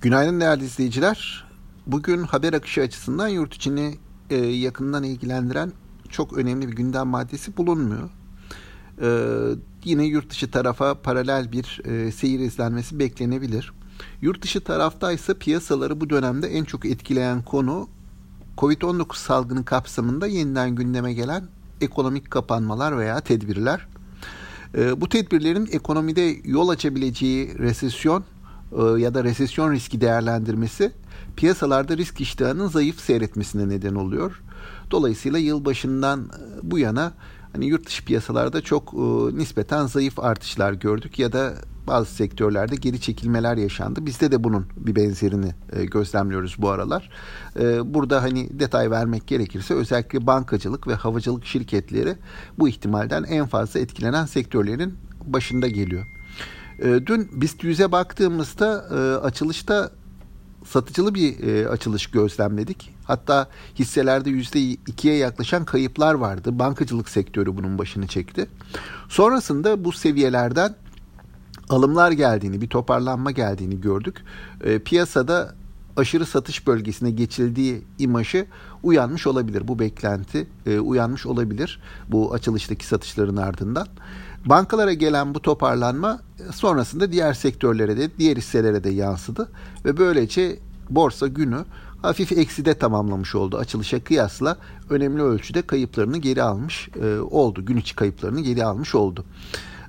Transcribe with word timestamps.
Günaydın 0.00 0.40
değerli 0.40 0.64
izleyiciler. 0.64 1.44
Bugün 1.86 2.22
haber 2.22 2.52
akışı 2.52 2.80
açısından 2.80 3.28
yurt 3.28 3.54
içini 3.54 3.98
e, 4.30 4.36
yakından 4.36 5.04
ilgilendiren 5.04 5.72
çok 6.08 6.32
önemli 6.32 6.68
bir 6.68 6.72
gündem 6.72 7.06
maddesi 7.06 7.56
bulunmuyor. 7.56 8.10
E, 9.02 9.08
yine 9.84 10.04
yurt 10.04 10.30
dışı 10.30 10.50
tarafa 10.50 10.94
paralel 11.02 11.52
bir 11.52 11.80
e, 11.84 12.12
seyir 12.12 12.40
izlenmesi 12.40 12.98
beklenebilir. 12.98 13.72
Yurt 14.22 14.42
dışı 14.42 14.60
tarafta 14.60 15.12
ise 15.12 15.34
piyasaları 15.34 16.00
bu 16.00 16.10
dönemde 16.10 16.48
en 16.48 16.64
çok 16.64 16.86
etkileyen 16.86 17.42
konu 17.42 17.88
Covid-19 18.58 19.16
salgını 19.16 19.64
kapsamında 19.64 20.26
yeniden 20.26 20.74
gündeme 20.74 21.12
gelen 21.12 21.44
ekonomik 21.80 22.30
kapanmalar 22.30 22.98
veya 22.98 23.20
tedbirler. 23.20 23.86
E, 24.74 25.00
bu 25.00 25.08
tedbirlerin 25.08 25.68
ekonomide 25.72 26.36
yol 26.44 26.68
açabileceği 26.68 27.58
resesyon 27.58 28.24
ya 28.98 29.14
da 29.14 29.24
resesyon 29.24 29.72
riski 29.72 30.00
değerlendirmesi 30.00 30.92
piyasalarda 31.36 31.96
risk 31.96 32.20
iştahının 32.20 32.68
zayıf 32.68 33.00
seyretmesine 33.00 33.68
neden 33.68 33.94
oluyor. 33.94 34.42
Dolayısıyla 34.90 35.38
yılbaşından 35.38 36.20
e, 36.20 36.70
bu 36.70 36.78
yana 36.78 37.12
hani 37.52 37.66
yurt 37.66 37.86
dışı 37.86 38.04
piyasalarda 38.04 38.60
çok 38.60 38.94
e, 38.94 38.98
nispeten 39.38 39.86
zayıf 39.86 40.18
artışlar 40.18 40.72
gördük 40.72 41.18
ya 41.18 41.32
da 41.32 41.54
bazı 41.86 42.14
sektörlerde 42.14 42.76
geri 42.76 43.00
çekilmeler 43.00 43.56
yaşandı. 43.56 44.06
Bizde 44.06 44.32
de 44.32 44.44
bunun 44.44 44.66
bir 44.76 44.96
benzerini 44.96 45.54
e, 45.72 45.84
gözlemliyoruz 45.84 46.56
bu 46.58 46.70
aralar. 46.70 47.10
E, 47.60 47.94
burada 47.94 48.22
hani 48.22 48.60
detay 48.60 48.90
vermek 48.90 49.26
gerekirse 49.26 49.74
özellikle 49.74 50.26
bankacılık 50.26 50.88
ve 50.88 50.94
havacılık 50.94 51.46
şirketleri 51.46 52.16
bu 52.58 52.68
ihtimalden 52.68 53.22
en 53.22 53.46
fazla 53.46 53.80
etkilenen 53.80 54.26
sektörlerin 54.26 54.94
başında 55.24 55.68
geliyor. 55.68 56.06
E, 56.80 57.06
dün 57.06 57.28
BIST 57.32 57.64
100'e 57.64 57.92
baktığımızda 57.92 58.86
e, 58.90 59.26
açılışta 59.26 59.90
satıcılı 60.66 61.14
bir 61.14 61.48
e, 61.48 61.68
açılış 61.68 62.06
gözlemledik. 62.06 62.94
Hatta 63.04 63.48
hisselerde 63.78 64.30
%2'ye 64.30 65.16
yaklaşan 65.16 65.64
kayıplar 65.64 66.14
vardı. 66.14 66.58
Bankacılık 66.58 67.08
sektörü 67.08 67.56
bunun 67.56 67.78
başını 67.78 68.06
çekti. 68.06 68.46
Sonrasında 69.08 69.84
bu 69.84 69.92
seviyelerden 69.92 70.74
alımlar 71.68 72.12
geldiğini, 72.12 72.60
bir 72.60 72.68
toparlanma 72.68 73.30
geldiğini 73.30 73.80
gördük. 73.80 74.16
E, 74.64 74.78
piyasada 74.78 75.54
aşırı 76.00 76.26
satış 76.26 76.66
bölgesine 76.66 77.10
geçildiği 77.10 77.82
imajı 77.98 78.46
uyanmış 78.82 79.26
olabilir. 79.26 79.68
Bu 79.68 79.78
beklenti 79.78 80.46
e, 80.66 80.78
uyanmış 80.78 81.26
olabilir 81.26 81.80
bu 82.08 82.34
açılıştaki 82.34 82.86
satışların 82.86 83.36
ardından. 83.36 83.86
Bankalara 84.46 84.92
gelen 84.92 85.34
bu 85.34 85.42
toparlanma 85.42 86.20
sonrasında 86.52 87.12
diğer 87.12 87.34
sektörlere 87.34 87.96
de 87.96 88.10
diğer 88.18 88.36
hisselere 88.36 88.84
de 88.84 88.90
yansıdı 88.90 89.48
ve 89.84 89.96
böylece 89.96 90.58
borsa 90.90 91.26
günü 91.26 91.64
hafif 92.02 92.32
ekside 92.32 92.74
tamamlamış 92.74 93.34
oldu. 93.34 93.56
Açılışa 93.56 94.04
kıyasla 94.04 94.56
önemli 94.90 95.22
ölçüde 95.22 95.62
kayıplarını 95.62 96.18
geri 96.18 96.42
almış 96.42 96.88
e, 97.02 97.18
oldu. 97.18 97.64
Gün 97.64 97.76
içi 97.76 97.96
kayıplarını 97.96 98.40
geri 98.40 98.64
almış 98.64 98.94
oldu. 98.94 99.24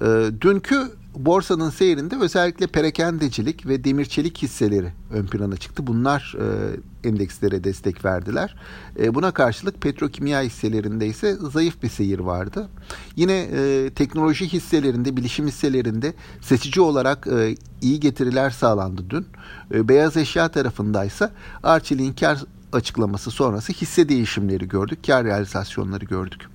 E, 0.00 0.30
dünkü 0.40 0.90
borsanın 1.16 1.70
seyrinde 1.70 2.16
özellikle 2.20 2.66
perakendecilik 2.66 3.66
ve 3.66 3.84
demir 3.84 4.04
çelik 4.04 4.38
hisseleri 4.42 4.92
ön 5.10 5.26
plana 5.26 5.56
çıktı. 5.56 5.86
Bunlar 5.86 6.34
e, 6.40 7.08
endekslere 7.08 7.64
destek 7.64 8.04
verdiler. 8.04 8.56
E, 8.98 9.14
buna 9.14 9.30
karşılık 9.30 9.80
petrokimya 9.80 10.42
hisselerinde 10.42 11.06
ise 11.06 11.36
zayıf 11.52 11.82
bir 11.82 11.88
seyir 11.88 12.18
vardı. 12.18 12.68
Yine 13.16 13.48
e, 13.52 13.90
teknoloji 13.90 14.52
hisselerinde, 14.52 15.16
bilişim 15.16 15.46
hisselerinde 15.46 16.14
seçici 16.40 16.80
olarak 16.80 17.26
e, 17.26 17.56
iyi 17.82 18.00
getiriler 18.00 18.50
sağlandı 18.50 19.10
dün. 19.10 19.26
E, 19.74 19.88
beyaz 19.88 20.16
eşya 20.16 20.48
tarafındaysa 20.48 21.32
Arçelik'in 21.62 22.12
kar 22.12 22.44
açıklaması 22.72 23.30
sonrası 23.30 23.72
hisse 23.72 24.08
değişimleri 24.08 24.68
gördük, 24.68 24.98
kar 25.06 25.24
realizasyonları 25.24 26.04
gördük. 26.04 26.53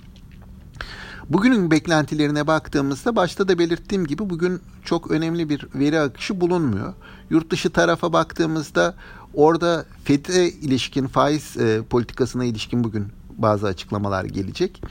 Bugünün 1.29 1.71
beklentilerine 1.71 2.47
baktığımızda 2.47 3.15
başta 3.15 3.47
da 3.47 3.59
belirttiğim 3.59 4.07
gibi 4.07 4.29
bugün 4.29 4.61
çok 4.83 5.11
önemli 5.11 5.49
bir 5.49 5.67
veri 5.75 5.99
akışı 5.99 6.41
bulunmuyor. 6.41 6.93
Yurt 7.29 7.49
dışı 7.49 7.69
tarafa 7.69 8.13
baktığımızda 8.13 8.95
orada 9.33 9.85
FED'e 10.03 10.49
ilişkin 10.49 11.07
faiz 11.07 11.57
e, 11.57 11.81
politikasına 11.89 12.45
ilişkin 12.45 12.83
bugün 12.83 13.07
bazı 13.37 13.67
açıklamalar 13.67 14.25
gelecek. 14.25 14.81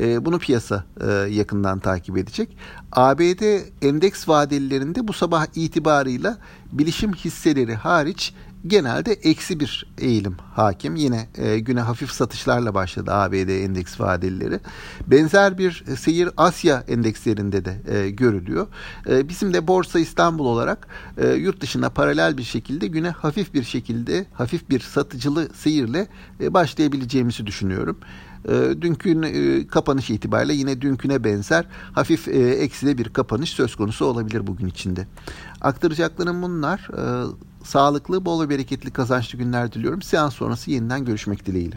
E, 0.00 0.24
bunu 0.24 0.38
piyasa 0.38 0.84
e, 1.00 1.10
yakından 1.12 1.78
takip 1.78 2.18
edecek. 2.18 2.56
ABD 2.92 3.42
endeks 3.82 4.28
vadelilerinde 4.28 5.08
bu 5.08 5.12
sabah 5.12 5.46
itibarıyla 5.54 6.38
bilişim 6.72 7.12
hisseleri 7.12 7.74
hariç 7.74 8.34
genelde 8.66 9.12
eksi 9.12 9.60
bir 9.60 9.86
eğilim 9.98 10.36
hakim. 10.54 10.96
Yine 10.96 11.28
e, 11.38 11.58
güne 11.58 11.80
hafif 11.80 12.10
satışlarla 12.10 12.74
başladı 12.74 13.12
ABD 13.12 13.64
endeks 13.64 14.00
vadelileri. 14.00 14.60
Benzer 15.06 15.58
bir 15.58 15.84
seyir 15.98 16.28
Asya 16.36 16.84
endekslerinde 16.88 17.64
de 17.64 17.82
e, 17.88 18.10
görülüyor. 18.10 18.66
E, 19.08 19.28
bizim 19.28 19.54
de 19.54 19.68
Borsa 19.68 19.98
İstanbul 19.98 20.46
olarak 20.46 20.88
e, 21.16 21.28
yurt 21.28 21.60
dışına 21.60 21.90
paralel 21.90 22.38
bir 22.38 22.44
şekilde 22.44 22.86
güne 22.86 23.10
hafif 23.10 23.54
bir 23.54 23.62
şekilde 23.62 24.26
hafif 24.32 24.70
bir 24.70 24.80
satıcılı 24.80 25.48
seyirle 25.54 26.06
e, 26.40 26.54
başlayabileceğimizi 26.54 27.46
düşünüyorum. 27.46 27.98
E, 28.44 28.82
dünkü 28.82 29.26
e, 29.26 29.66
kapanış 29.66 30.10
itibariyle 30.10 30.54
yine 30.54 30.80
dünküne 30.80 31.24
benzer 31.24 31.64
hafif 31.92 32.28
e, 32.28 32.50
ekside 32.50 32.98
bir 32.98 33.08
kapanış 33.08 33.50
söz 33.50 33.76
konusu 33.76 34.04
olabilir 34.04 34.46
bugün 34.46 34.66
içinde. 34.66 35.06
Aktaracaklarım 35.60 36.42
bunlar. 36.42 36.88
Sağlıklı, 37.64 38.24
bol 38.24 38.42
ve 38.42 38.48
bereketli 38.48 38.90
kazançlı 38.90 39.38
günler 39.38 39.72
diliyorum. 39.72 40.02
Seans 40.02 40.34
sonrası 40.34 40.70
yeniden 40.70 41.04
görüşmek 41.04 41.46
dileğiyle. 41.46 41.76